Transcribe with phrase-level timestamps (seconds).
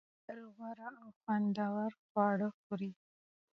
[0.03, 2.91] هغه تل غوره او خوندور خواړه خوري